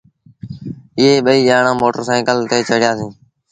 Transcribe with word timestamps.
ائيٚݩ 0.97 1.23
ٻئيٚ 1.25 1.45
ڄآڻآن 1.47 1.75
موٽر 1.81 2.01
سآئيٚڪل 2.07 2.37
تي 2.49 2.57
چڙهيآ 2.69 2.91
سيٚݩ۔ 2.99 3.13